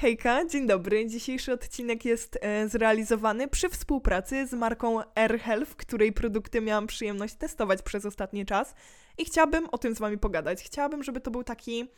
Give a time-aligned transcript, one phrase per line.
[0.00, 1.06] Hejka, dzień dobry.
[1.06, 7.82] Dzisiejszy odcinek jest e, zrealizowany przy współpracy z marką AirHealth, której produkty miałam przyjemność testować
[7.82, 8.74] przez ostatni czas
[9.18, 10.62] i chciałabym o tym z Wami pogadać.
[10.62, 11.90] Chciałabym, żeby to był taki,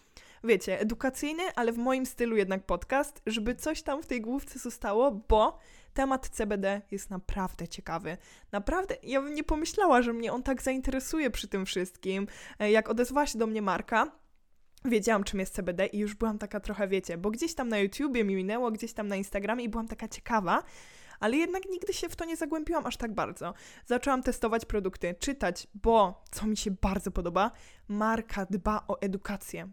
[0.44, 5.10] wiecie, edukacyjny, ale w moim stylu jednak podcast, żeby coś tam w tej główce zostało,
[5.28, 5.58] bo
[5.94, 8.17] temat CBD jest naprawdę ciekawy.
[8.53, 12.26] Naprawdę, ja bym nie pomyślała, że mnie on tak zainteresuje przy tym wszystkim.
[12.58, 14.21] E, jak odezwała się do mnie marka,
[14.85, 18.24] wiedziałam, czym jest CBD i już byłam taka trochę, wiecie, bo gdzieś tam na YouTubie
[18.24, 20.62] mi minęło, gdzieś tam na Instagramie i byłam taka ciekawa,
[21.20, 23.54] ale jednak nigdy się w to nie zagłębiłam aż tak bardzo.
[23.87, 27.51] Zaczęłam testować produkty, czytać, bo co mi się bardzo podoba,
[27.88, 29.70] marka dba o edukację.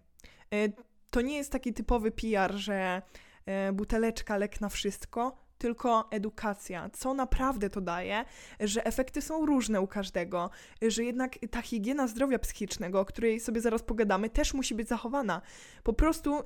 [0.53, 0.69] E,
[1.09, 3.01] to nie jest taki typowy PR, że
[3.45, 8.25] e, buteleczka, lek na wszystko, tylko edukacja, co naprawdę to daje,
[8.59, 10.49] że efekty są różne u każdego,
[10.81, 15.41] że jednak ta higiena zdrowia psychicznego, o której sobie zaraz pogadamy, też musi być zachowana.
[15.83, 16.43] Po prostu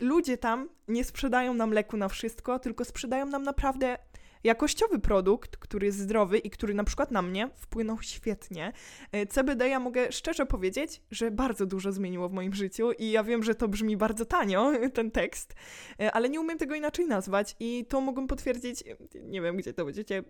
[0.00, 3.98] ludzie tam nie sprzedają nam leku na wszystko, tylko sprzedają nam naprawdę
[4.44, 8.72] jakościowy produkt, który jest zdrowy i który na przykład na mnie wpłynął świetnie.
[9.12, 13.24] E, CBD ja mogę szczerze powiedzieć, że bardzo dużo zmieniło w moim życiu i ja
[13.24, 15.54] wiem, że to brzmi bardzo tanio, ten tekst,
[16.00, 19.84] e, ale nie umiem tego inaczej nazwać i to mogę potwierdzić, nie wiem gdzie to
[19.84, 20.22] będziecie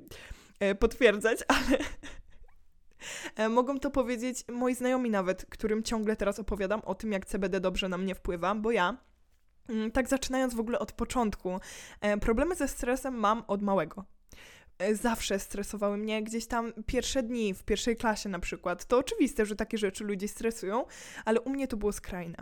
[0.60, 1.78] e, potwierdzać, ale
[3.50, 7.88] Mogą to powiedzieć moi znajomi nawet, którym ciągle teraz opowiadam o tym, jak CBD dobrze
[7.88, 8.96] na mnie wpływa, bo ja
[9.92, 11.60] tak zaczynając w ogóle od początku,
[12.00, 14.04] e, problemy ze stresem mam od małego.
[14.78, 18.84] E, zawsze stresowały mnie gdzieś tam pierwsze dni, w pierwszej klasie na przykład.
[18.84, 20.84] To oczywiste, że takie rzeczy ludzie stresują,
[21.24, 22.36] ale u mnie to było skrajne.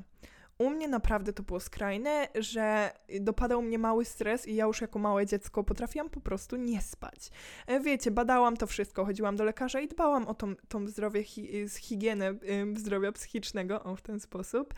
[0.58, 4.98] U mnie naprawdę to było skrajne, że dopadał mnie mały stres i ja już jako
[4.98, 7.30] małe dziecko potrafiłam po prostu nie spać.
[7.66, 11.68] E, wiecie, badałam to wszystko, chodziłam do lekarza i dbałam o tą, tą zdrowie, hi,
[11.80, 12.34] higienę
[12.76, 14.74] zdrowia psychicznego, o w ten sposób,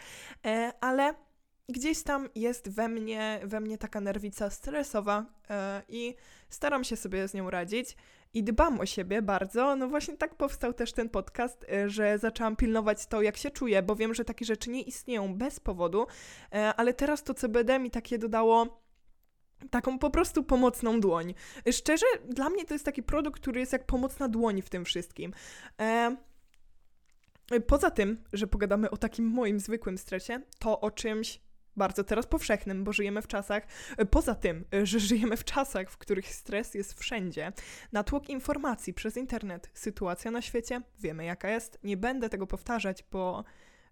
[0.80, 1.14] ale
[1.68, 5.56] gdzieś tam jest we mnie, we mnie taka nerwica stresowa yy,
[5.88, 6.14] i
[6.48, 7.96] staram się sobie z nią radzić
[8.34, 9.76] i dbam o siebie bardzo.
[9.76, 13.82] No właśnie tak powstał też ten podcast, yy, że zaczęłam pilnować to, jak się czuję,
[13.82, 16.06] bo wiem, że takie rzeczy nie istnieją bez powodu,
[16.52, 18.86] yy, ale teraz to CBD mi takie dodało
[19.70, 21.34] taką po prostu pomocną dłoń.
[21.72, 25.32] Szczerze, dla mnie to jest taki produkt, który jest jak pomocna dłoń w tym wszystkim.
[27.66, 31.40] Poza tym, że pogadamy o takim moim zwykłym stresie, to o czymś
[31.76, 33.66] bardzo teraz powszechnym, bo żyjemy w czasach,
[34.10, 37.52] poza tym, że żyjemy w czasach, w których stres jest wszędzie,
[37.92, 43.44] natłok informacji przez internet, sytuacja na świecie, wiemy jaka jest, nie będę tego powtarzać, bo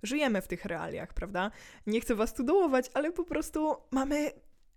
[0.02, 1.50] żyjemy w tych realiach, prawda?
[1.86, 4.30] Nie chcę was tu dołować, ale po prostu mamy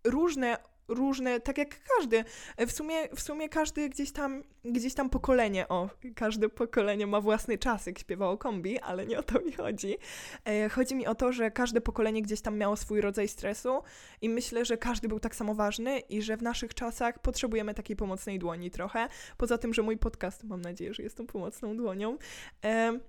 [0.04, 2.24] różne różne, tak jak każdy.
[2.68, 7.58] W sumie, w sumie każdy gdzieś tam, gdzieś tam pokolenie, o, każde pokolenie ma własny
[7.58, 9.98] czas, jak śpiewało kombi, ale nie o to mi chodzi.
[10.46, 13.82] E, chodzi mi o to, że każde pokolenie gdzieś tam miało swój rodzaj stresu
[14.22, 17.96] i myślę, że każdy był tak samo ważny i że w naszych czasach potrzebujemy takiej
[17.96, 19.08] pomocnej dłoni trochę.
[19.38, 22.18] Poza tym, że mój podcast, mam nadzieję, że jest tą pomocną dłonią.
[22.66, 23.00] E,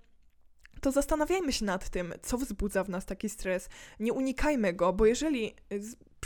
[0.81, 3.69] to zastanawiajmy się nad tym, co wzbudza w nas taki stres.
[4.00, 5.54] Nie unikajmy go, bo jeżeli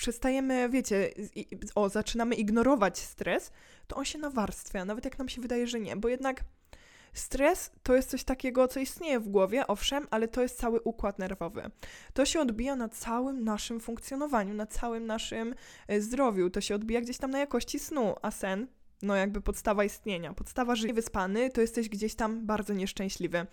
[0.02, 1.10] przestajemy, wiecie,
[1.74, 3.52] o, zaczynamy ignorować stres,
[3.86, 6.44] to on się nawarstwia, nawet jak nam się wydaje, że nie, bo jednak
[7.12, 11.18] stres to jest coś takiego, co istnieje w głowie, owszem, ale to jest cały układ
[11.18, 11.70] nerwowy.
[12.14, 15.54] To się odbija na całym naszym funkcjonowaniu, na całym naszym
[15.88, 18.66] e, zdrowiu, to się odbija gdzieś tam na jakości snu, a sen
[19.02, 20.34] no jakby podstawa istnienia.
[20.34, 23.46] Podstawa życia wyspany, to jesteś gdzieś tam bardzo nieszczęśliwy.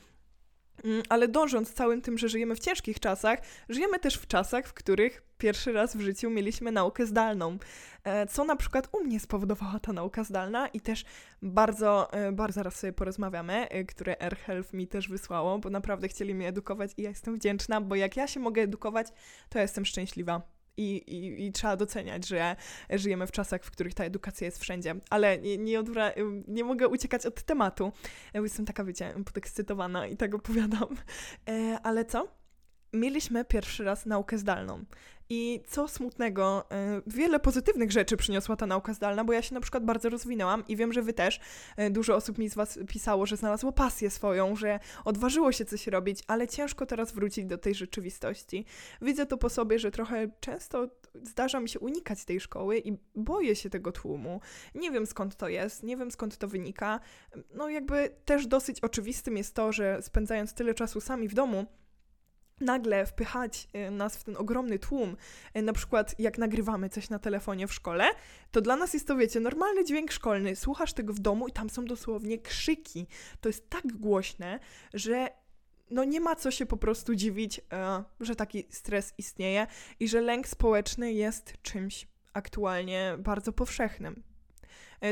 [0.84, 4.74] Mm, ale dążąc całym tym, że żyjemy w ciężkich czasach, żyjemy też w czasach, w
[4.74, 7.58] których pierwszy raz w życiu mieliśmy naukę zdalną.
[8.04, 11.06] E, co na przykład u mnie spowodowała ta nauka zdalna i też
[11.42, 16.36] bardzo, e, bardzo zaraz sobie porozmawiamy, e, które AirHealth mi też wysłało, bo naprawdę chcieli
[16.36, 19.08] mnie edukować i ja jestem wdzięczna, bo jak ja się mogę edukować,
[19.50, 22.56] to ja jestem szczęśliwa i, i, i trzeba doceniać, że
[22.90, 24.96] żyjemy w czasach, w których ta edukacja jest wszędzie.
[25.10, 27.92] Ale nie, nie, odwra- nie mogę uciekać od tematu.
[28.34, 30.98] Jestem taka, wiecie, podekscytowana i tak opowiadam.
[31.50, 32.28] E, ale co?
[32.94, 34.86] Mieliśmy pierwszy raz naukę zdalną.
[35.32, 39.62] I co smutnego, e, wiele pozytywnych rzeczy przyniosła ta nauka zdalna, bo ja się na
[39.62, 41.40] przykład bardzo rozwinęłam i wiem, że wy też.
[41.78, 45.88] E, dużo osób mi z was pisało, że znalazło pasję swoją, że odważyło się coś
[45.88, 48.66] robić, ale ciężko teraz wrócić do tej rzeczywistości.
[49.02, 50.88] Widzę to po sobie, że trochę często
[51.24, 54.42] zdarza mi się unikać tej szkoły i boję się tego tłumu.
[54.76, 57.00] Nie wiem skąd to jest, nie wiem skąd to wynika.
[57.54, 61.66] No jakby też dosyć oczywistym jest to, że spędzając tyle czasu sami w domu,
[62.62, 65.18] nagle wpychać y, nas w ten ogromny tłum,
[65.58, 68.06] y, na przykład jak nagrywamy coś na telefonie w szkole,
[68.52, 70.56] to dla nas jest to, wiecie, normalny dźwięk szkolny.
[70.56, 73.08] Słuchasz tego w domu i tam są dosłownie krzyki.
[73.42, 74.60] To jest tak głośne,
[74.94, 75.30] że
[75.92, 79.68] no nie ma co się po prostu dziwić, e, że taki stres istnieje
[80.00, 84.24] i że lęk społeczny jest czymś aktualnie bardzo powszechnym.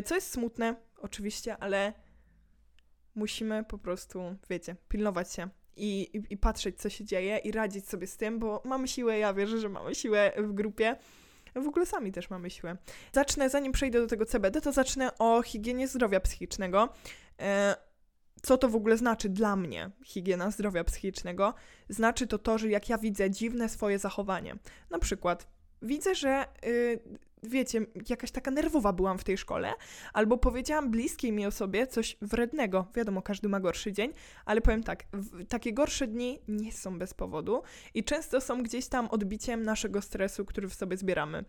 [0.05, 1.94] Co jest smutne, oczywiście, ale
[3.15, 7.89] musimy po prostu, wiecie, pilnować się i, i, i, patrzeć, co się dzieje i radzić
[7.89, 10.95] sobie z tym, bo mamy siłę, ja wierzę, że mamy siłę w grupie.
[11.56, 12.77] W ogóle sami też mamy siłę.
[13.13, 16.89] Zacznę, zanim przejdę do tego CBD, to zacznę o higienie zdrowia psychicznego.
[17.41, 17.75] E,
[18.41, 21.53] co to w ogóle znaczy dla mnie higiena zdrowia psychicznego?
[21.89, 24.56] Znaczy to to, że jak ja widzę dziwne swoje zachowanie,
[24.89, 25.47] na przykład
[25.81, 27.00] widzę, że yy,
[27.47, 29.73] wiecie, jakaś taka nerwowa byłam w tej szkole,
[30.13, 32.88] albo powiedziałam bliskiej mi osobie coś wrednego.
[32.95, 34.13] Wiadomo, każdy ma gorszy dzień,
[34.45, 35.03] ale powiem tak,
[35.49, 37.61] takie gorsze dni nie są bez powodu
[37.94, 41.45] i często są gdzieś tam odbiciem naszego stresu, który w sobie zbieramy.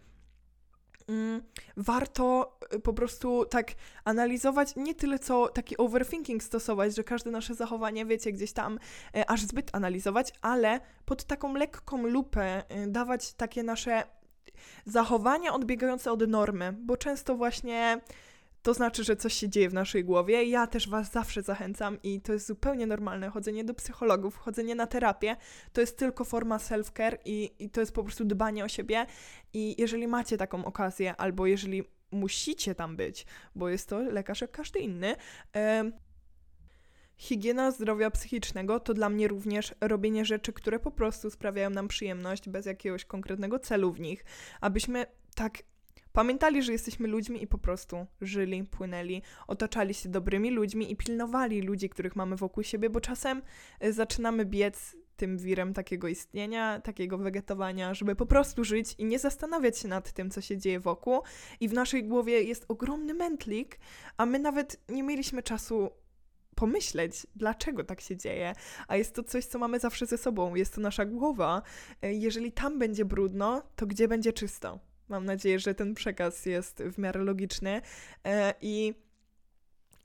[1.08, 1.42] Mm,
[1.76, 3.72] warto y, po prostu tak
[4.04, 8.78] analizować, nie tyle co taki overthinking stosować, że każde nasze zachowanie, wiecie, gdzieś tam
[9.16, 14.02] e, aż zbyt analizować, ale pod taką lekką lupę e, dawać takie nasze
[14.84, 18.00] zachowania odbiegające od normy, bo często właśnie
[18.62, 20.44] to znaczy, że coś się dzieje w naszej głowie.
[20.44, 23.30] Ja też Was zawsze zachęcam i to jest zupełnie normalne.
[23.30, 25.36] Chodzenie do psychologów, chodzenie na terapię
[25.72, 29.06] to jest tylko forma self-care i, i to jest po prostu dbanie o siebie.
[29.52, 34.50] I jeżeli macie taką okazję, albo jeżeli musicie tam być, bo jest to lekarz jak
[34.50, 35.16] każdy inny,
[37.18, 42.48] Higiena zdrowia psychicznego to dla mnie również robienie rzeczy, które po prostu sprawiają nam przyjemność,
[42.48, 44.24] bez jakiegoś konkretnego celu w nich,
[44.60, 45.62] abyśmy tak
[46.12, 51.62] pamiętali, że jesteśmy ludźmi i po prostu żyli, płynęli, otaczali się dobrymi ludźmi i pilnowali
[51.62, 53.42] ludzi, których mamy wokół siebie, bo czasem
[53.84, 59.18] y, zaczynamy biec tym wirem takiego istnienia, takiego wegetowania, żeby po prostu żyć i nie
[59.18, 61.20] zastanawiać się nad tym, co się dzieje wokół.
[61.60, 63.78] I w naszej głowie jest ogromny mętlik,
[64.16, 65.90] a my nawet nie mieliśmy czasu
[66.58, 68.52] pomyśleć, dlaczego tak się dzieje.
[68.88, 71.62] A jest to coś, co mamy zawsze ze sobą, jest to nasza głowa.
[72.02, 74.78] E, jeżeli tam będzie brudno, to gdzie będzie czysto?
[75.08, 77.82] Mam nadzieję, że ten przekaz jest w miarę logiczny
[78.24, 78.94] e, i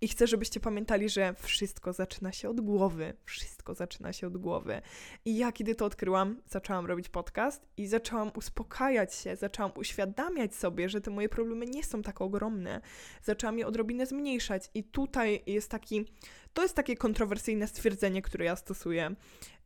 [0.04, 3.14] i chcę, żebyście pamiętali, że wszystko zaczyna się od głowy.
[3.26, 4.82] Wszystko zaczyna się od głowy.
[5.26, 10.90] I ja, kiedy to odkryłam, zaczęłam robić podcast i zaczęłam uspokajać się, zaczęłam uświadamiać sobie,
[10.90, 12.82] że te moje problemy nie są tak ogromne.
[13.22, 14.70] Zaczęłam je odrobinę zmniejszać.
[14.74, 16.06] I tutaj jest taki.
[16.54, 19.16] To jest takie kontrowersyjne stwierdzenie, które ja stosuję,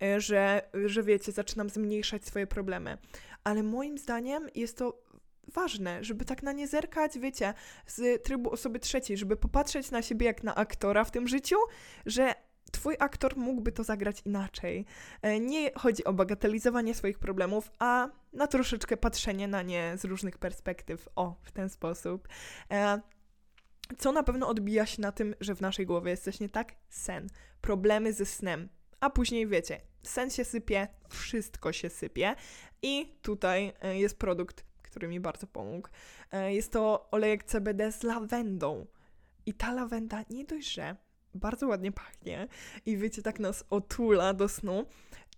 [0.01, 2.97] e, że, że wiecie, zaczynam zmniejszać swoje problemy.
[3.43, 5.01] Ale moim zdaniem jest to
[5.53, 7.53] ważne, żeby tak na nie zerkać, wiecie,
[7.85, 11.55] z trybu osoby trzeciej, żeby popatrzeć na siebie jak na aktora w tym życiu,
[12.05, 12.33] że
[12.71, 14.85] twój aktor mógłby to zagrać inaczej.
[15.21, 20.37] E, nie chodzi o bagatelizowanie swoich problemów, a na troszeczkę patrzenie na nie z różnych
[20.37, 21.09] perspektyw.
[21.15, 22.27] O, w ten sposób.
[22.71, 23.01] E,
[23.97, 26.75] co na pewno odbija się na tym, że w naszej głowie jest coś nie tak?
[26.89, 27.27] Sen.
[27.61, 28.69] Problemy ze snem.
[28.99, 32.35] A później wiecie, sen się sypie, wszystko się sypie.
[32.81, 34.63] I tutaj e, jest produkt
[34.97, 35.89] który mi bardzo pomógł.
[36.31, 38.85] E, jest to olejek CBD z lawendą.
[39.45, 40.95] I ta lawenda nie dość, że
[41.33, 42.47] bardzo ładnie pachnie
[42.85, 44.85] i wiecie, tak nas otula do snu,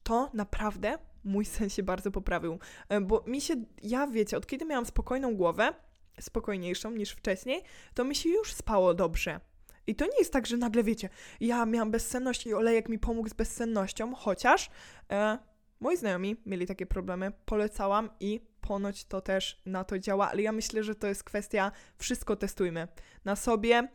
[0.04, 2.60] to naprawdę mój sen się bardzo poprawił.
[2.90, 5.74] E, bo mi się, ja wiecie, od kiedy miałam spokojną głowę,
[6.20, 7.64] spokojniejszą niż wcześniej,
[7.94, 9.40] to mi się już spało dobrze.
[9.88, 11.10] I to nie jest tak, że nagle wiecie,
[11.40, 14.70] ja miałam bezsenność i olejek mi pomógł z bezsennością, chociaż
[15.12, 15.38] e,
[15.80, 20.52] moi znajomi mieli takie problemy, polecałam i ponoć to też na to działa, ale ja
[20.52, 22.88] myślę, że to jest kwestia wszystko testujmy
[23.26, 23.88] na sobie,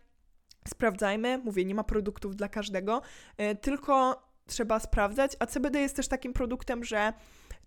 [0.68, 1.38] sprawdzajmy.
[1.38, 3.02] Mówię, nie ma produktów dla każdego,
[3.38, 7.12] yy, tylko trzeba sprawdzać, a CBD jest też takim produktem, że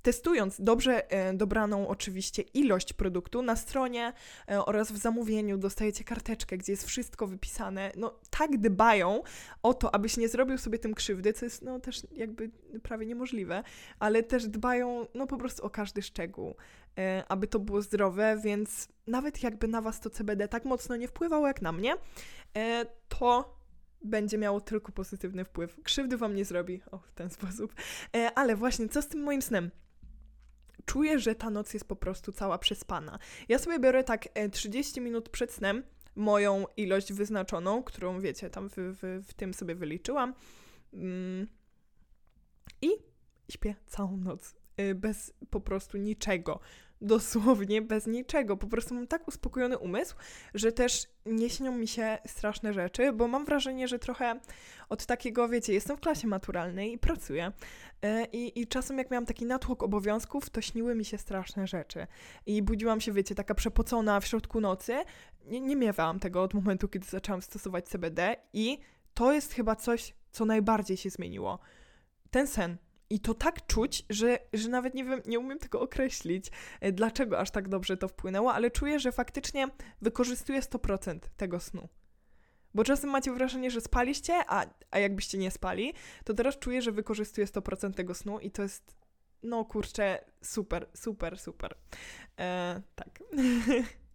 [0.02, 4.14] testując dobrze e, dobraną oczywiście ilość produktu na stronie
[4.52, 7.92] e, oraz w zamówieniu dostajecie karteczkę, gdzie jest wszystko wypisane.
[7.96, 9.24] No tak dbają
[9.64, 12.52] o to, abyś nie zrobił sobie tym krzywdy, co jest no też jakby
[12.84, 13.64] prawie niemożliwe,
[14.00, 16.56] ale też dbają no po prostu o każdy szczegół,
[16.98, 21.08] e, aby to było zdrowe, więc nawet jakby na was to CBD tak mocno nie
[21.08, 21.96] wpływało jak na mnie,
[23.08, 23.58] to
[24.04, 25.84] będzie miało tylko pozytywny wpływ.
[25.84, 26.82] Krzywdy wam nie zrobi.
[26.92, 27.74] O, w ten sposób.
[28.36, 29.72] ale właśnie, co z tym moim snem?
[30.88, 33.20] Czuję, że ta noc jest po prostu cała przespana.
[33.50, 35.84] Ja sobie biorę tak 30 e, minut przed snem
[36.16, 40.34] moją ilość wyznaczoną, którą wiecie, tam w, w, w tym sobie wyliczyłam.
[40.94, 41.48] Mm.
[42.82, 42.90] I
[43.52, 44.56] śpię całą noc.
[44.78, 46.60] E, bez po prostu niczego
[47.02, 48.58] dosłownie bez niczego.
[48.58, 50.16] Po prostu mam tak uspokojony umysł,
[50.54, 54.40] że też nie śnią mi się straszne rzeczy, bo mam wrażenie, że trochę
[54.90, 57.52] od takiego, wiecie, jestem w klasie maturalnej i pracuję.
[58.02, 62.08] E, I, I czasem jak miałam taki natłok obowiązków, to śniły mi się straszne rzeczy.
[62.46, 65.04] I budziłam się, wiecie, taka przepocona w środku nocy.
[65.46, 68.80] Nie, nie miewałam tego od momentu, kiedy zaczęłam stosować CBD i
[69.14, 71.60] to jest chyba coś, co najbardziej się zmieniło
[72.32, 72.78] ten sen.
[73.10, 77.40] I to tak czuć, że, że nawet nie wiem, nie umiem tego określić, e, dlaczego
[77.40, 79.68] aż tak dobrze to wpłynęło, ale czuję, że faktycznie
[80.02, 81.90] wykorzystuję 100% tego snu.
[82.74, 86.92] Bo czasem macie wrażenie, że spaliście, a, a jakbyście nie spali, to teraz czuję, że
[86.92, 88.96] wykorzystuję 100% tego snu i to jest,
[89.44, 91.78] no kurczę, super, super, super.
[92.40, 93.20] E, tak.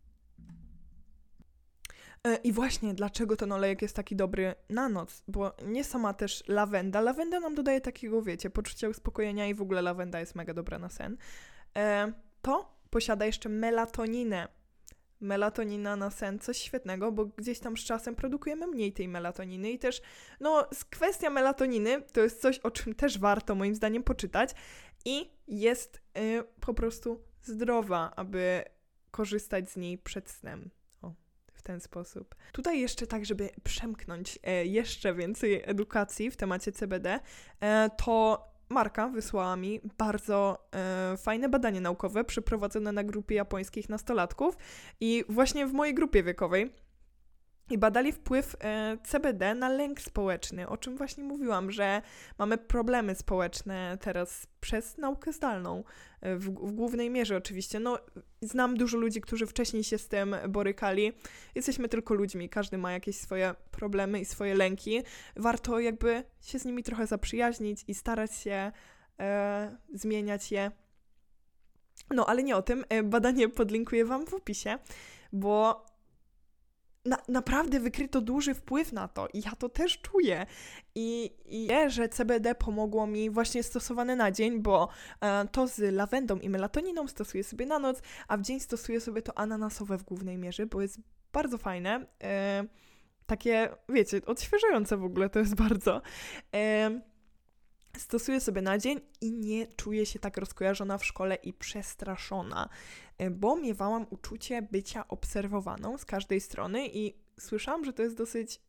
[2.26, 6.44] E, I właśnie dlaczego ten olejek jest taki dobry na noc, bo nie sama też
[6.48, 7.00] lawenda.
[7.00, 10.88] Lawenda nam dodaje takiego, wiecie, poczucia uspokojenia i w ogóle lawenda jest mega dobra na
[10.88, 11.16] sen.
[11.76, 12.12] E,
[12.42, 14.48] to posiada jeszcze melatoninę.
[15.20, 19.78] Melatonina na sen, coś świetnego, bo gdzieś tam z czasem produkujemy mniej tej melatoniny i
[19.78, 20.02] też,
[20.40, 24.50] no, kwestia melatoniny to jest coś, o czym też warto moim zdaniem poczytać
[25.04, 28.64] i jest y, po prostu zdrowa, aby
[29.10, 30.70] korzystać z niej przed snem
[31.62, 32.34] ten sposób.
[32.52, 37.20] Tutaj jeszcze tak, żeby przemknąć e, jeszcze więcej edukacji w temacie CBD,
[37.60, 44.56] e, to Marka wysłała mi bardzo e, fajne badanie naukowe przeprowadzone na grupie japońskich nastolatków
[45.00, 46.72] i właśnie w mojej grupie wiekowej
[47.72, 52.02] i badali wpływ e, CBD na lęk społeczny, o czym właśnie mówiłam, że
[52.38, 55.84] mamy problemy społeczne teraz przez naukę zdalną,
[56.20, 57.80] e, w, w, głównej mierze oczywiście.
[57.80, 57.98] No,
[58.40, 61.12] znam dużo ludzi, którzy wcześniej się z tym borykali.
[61.54, 65.02] Jesteśmy tylko ludźmi, każdy ma jakieś swoje problemy i swoje lęki.
[65.36, 68.72] Warto jakby się z nimi trochę zaprzyjaźnić i starać się
[69.20, 70.70] e, zmieniać je.
[72.10, 72.84] No, ale nie o tym.
[72.88, 74.78] E, badanie podlinkuję Wam w opisie,
[75.32, 75.86] bo
[77.04, 80.46] na, naprawdę wykryto duży wpływ na to i ja to też czuję.
[80.94, 84.88] I, i wie, że CBD pomogło mi właśnie stosowane na dzień, bo
[85.20, 89.22] e, to z lawendą i melatoniną stosuję sobie na noc, a w dzień stosuję sobie
[89.22, 91.00] to ananasowe w głównej mierze, bo jest
[91.32, 92.06] bardzo fajne.
[92.22, 92.64] E,
[93.26, 96.02] takie, wiecie, odświeżające w ogóle to jest bardzo.
[96.54, 97.00] E,
[97.96, 102.68] stosuję sobie na dzień i nie czuję się tak rozkojarzona w szkole i przestraszona,
[103.18, 108.60] e, bo miewałam uczucie bycia obserwowaną z każdej strony i słyszałam, że to jest dosyć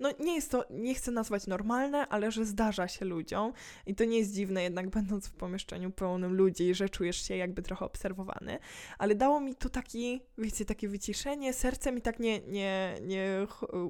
[0.00, 3.52] no nie jest to, nie chcę nazwać normalne, ale że zdarza się ludziom
[3.86, 7.62] i to nie jest dziwne jednak będąc w pomieszczeniu pełnym ludzi, że czujesz się jakby
[7.62, 8.58] trochę obserwowany,
[8.98, 13.46] ale dało mi to taki, wiecie, takie wyciszenie, serce mi tak nie, nie, nie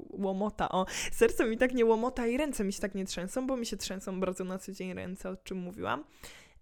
[0.09, 3.57] łomota, o, serce mi tak nie łomota i ręce mi się tak nie trzęsą, bo
[3.57, 6.03] mi się trzęsą bardzo na co dzień ręce, o czym mówiłam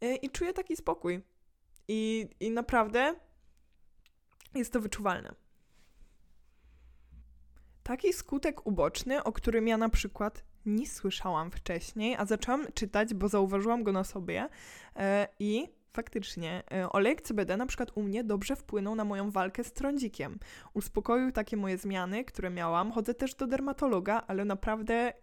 [0.01, 1.21] e, i czuję taki spokój
[1.87, 3.15] i, i naprawdę
[4.55, 5.35] jest to wyczuwalne.
[7.83, 13.27] Taki skutek uboczny, o którym ja na przykład nie słyszałam wcześniej, a zaczęłam czytać, bo
[13.27, 14.49] zauważyłam go na sobie
[14.95, 19.63] e, i faktycznie e, olejek CBD na przykład u mnie dobrze wpłynął na moją walkę
[19.63, 20.39] z trądzikiem.
[20.73, 22.91] Uspokoił takie moje zmiany, które miałam.
[22.91, 25.13] Chodzę też do dermatologa, ale naprawdę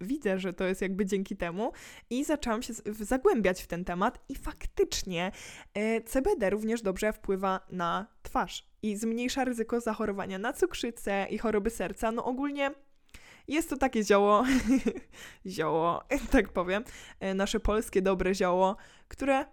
[0.00, 1.72] widzę, że to jest jakby dzięki temu
[2.10, 5.32] i zaczęłam się zagłębiać w ten temat i faktycznie
[5.74, 11.70] e, CBD również dobrze wpływa na twarz i zmniejsza ryzyko zachorowania na cukrzycę i choroby
[11.70, 12.12] serca.
[12.12, 12.70] No ogólnie
[13.48, 14.44] jest to takie zioło,
[15.46, 16.02] zioło,
[16.32, 16.84] tak powiem,
[17.20, 18.76] e, nasze polskie dobre zioło,
[19.08, 19.44] które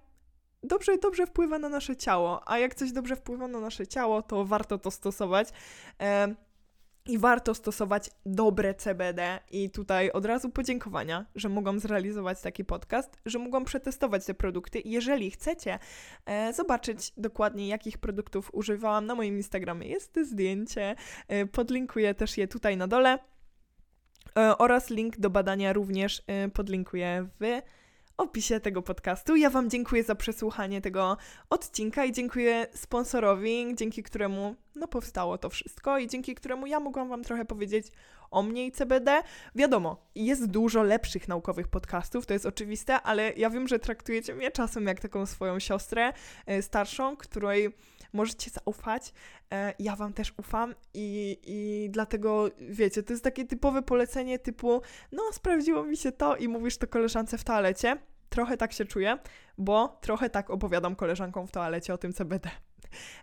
[0.63, 4.45] dobrze, dobrze wpływa na nasze ciało, a jak coś dobrze wpływa na nasze ciało, to
[4.45, 5.49] warto to stosować.
[7.07, 9.39] I warto stosować dobre CBD.
[9.51, 14.81] I tutaj od razu podziękowania, że mogłam zrealizować taki podcast, że mogłam przetestować te produkty.
[14.85, 15.79] Jeżeli chcecie
[16.25, 20.95] e, zobaczyć dokładnie, jakich produktów używałam, na moim Instagramie jest zdjęcie.
[21.27, 23.19] E, podlinkuję też je tutaj na dole.
[24.37, 27.61] E, oraz link do badania również e, podlinkuję w
[28.17, 29.35] opisie tego podcastu.
[29.35, 31.17] Ja Wam dziękuję za przesłuchanie tego
[31.49, 37.09] odcinka i dziękuję sponsorowi, dzięki któremu no, powstało to wszystko i dzięki któremu ja mogłam
[37.09, 37.87] Wam trochę powiedzieć
[38.31, 39.23] o mnie i CBD.
[39.55, 44.51] Wiadomo, jest dużo lepszych naukowych podcastów, to jest oczywiste, ale ja wiem, że traktujecie mnie
[44.51, 46.13] czasem jak taką swoją siostrę
[46.45, 47.73] e, starszą, której
[48.13, 49.13] możecie zaufać.
[49.53, 54.81] E, ja Wam też ufam i, i dlatego, wiecie, to jest takie typowe polecenie typu,
[55.11, 57.97] no sprawdziło mi się to i mówisz to koleżance w toalecie.
[58.29, 59.17] Trochę tak się czuję,
[59.57, 62.49] bo trochę tak opowiadam koleżankom w toalecie o tym CBD.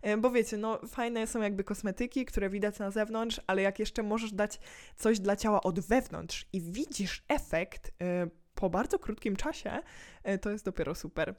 [0.02, 4.02] E, bo wiecie, no fajne są jakby kosmetyki, które widać na zewnątrz, ale jak jeszcze
[4.02, 4.60] możesz dać
[4.96, 7.92] coś dla ciała od wewnątrz i widzisz efekt y,
[8.54, 9.78] po bardzo krótkim czasie,
[10.40, 11.34] to jest dopiero super.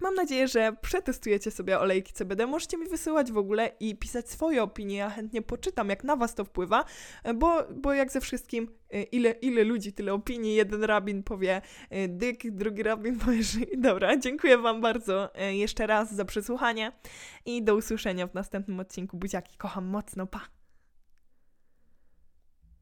[0.00, 2.46] Mam nadzieję, że przetestujecie sobie olejki CBD.
[2.46, 4.96] Możecie mi wysyłać w ogóle i pisać swoje opinie.
[4.96, 6.84] Ja chętnie poczytam, jak na Was to wpływa,
[7.34, 10.54] bo, bo jak ze wszystkim, y, ile, ile ludzi, tyle opinii.
[10.54, 13.58] Jeden rabin powie y, dyk, drugi rabin powie, że...
[13.76, 16.92] Dobra, dziękuję Wam bardzo y, jeszcze raz za przesłuchanie
[17.46, 19.16] i do usłyszenia w następnym odcinku.
[19.16, 20.53] Buziaki, kocham mocno, pa!